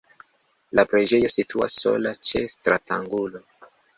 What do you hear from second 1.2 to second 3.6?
situas sola ĉe stratangulo.